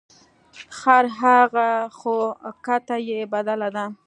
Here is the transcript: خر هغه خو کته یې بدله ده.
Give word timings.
خر 0.77 1.05
هغه 1.19 1.69
خو 1.97 2.15
کته 2.65 2.97
یې 3.09 3.19
بدله 3.33 3.69
ده. 3.75 3.85